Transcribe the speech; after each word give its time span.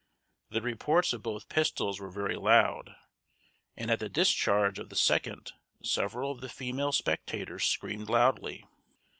The 0.49 0.63
reports 0.63 1.13
of 1.13 1.21
both 1.21 1.47
pistols 1.47 1.99
were 1.99 2.09
very 2.09 2.35
loud, 2.35 2.95
and 3.77 3.91
at 3.91 3.99
the 3.99 4.09
discharge 4.09 4.79
of 4.79 4.89
the 4.89 4.95
second 4.95 5.51
several 5.83 6.31
of 6.31 6.41
the 6.41 6.49
female 6.49 6.91
spectators 6.91 7.65
screamed 7.65 8.09
loudly. 8.09 8.65